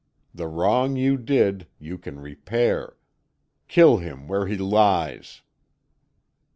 [0.33, 2.97] The wrong you did you can repair.
[3.67, 5.43] Kill him where he lies!"